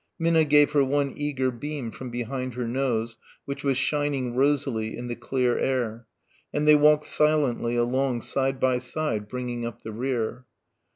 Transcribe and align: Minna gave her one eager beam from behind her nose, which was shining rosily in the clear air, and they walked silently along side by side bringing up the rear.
Minna 0.17 0.43
gave 0.45 0.71
her 0.71 0.83
one 0.83 1.13
eager 1.15 1.51
beam 1.51 1.91
from 1.91 2.09
behind 2.09 2.55
her 2.55 2.67
nose, 2.67 3.19
which 3.45 3.63
was 3.63 3.77
shining 3.77 4.33
rosily 4.33 4.97
in 4.97 5.09
the 5.09 5.15
clear 5.15 5.59
air, 5.59 6.07
and 6.51 6.67
they 6.67 6.73
walked 6.73 7.05
silently 7.05 7.75
along 7.75 8.21
side 8.21 8.59
by 8.59 8.79
side 8.79 9.27
bringing 9.27 9.63
up 9.63 9.83
the 9.83 9.91
rear. 9.91 10.47